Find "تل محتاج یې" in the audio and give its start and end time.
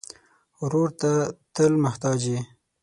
1.55-2.39